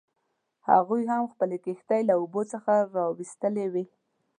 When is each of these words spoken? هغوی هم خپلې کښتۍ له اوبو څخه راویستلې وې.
هغوی 0.69 1.01
هم 1.11 1.23
خپلې 1.33 1.57
کښتۍ 1.65 2.01
له 2.09 2.13
اوبو 2.19 2.41
څخه 2.53 2.73
راویستلې 2.95 3.65
وې. 3.73 3.85